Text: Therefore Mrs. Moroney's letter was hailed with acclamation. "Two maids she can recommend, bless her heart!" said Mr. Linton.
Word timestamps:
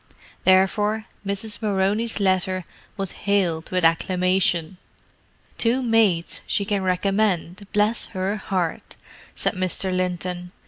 Therefore 0.45 1.05
Mrs. 1.23 1.61
Moroney's 1.61 2.19
letter 2.19 2.65
was 2.97 3.11
hailed 3.29 3.69
with 3.69 3.85
acclamation. 3.85 4.77
"Two 5.59 5.83
maids 5.83 6.41
she 6.47 6.65
can 6.65 6.81
recommend, 6.81 7.67
bless 7.71 8.07
her 8.07 8.35
heart!" 8.37 8.95
said 9.35 9.53
Mr. 9.53 9.95
Linton. 9.95 10.53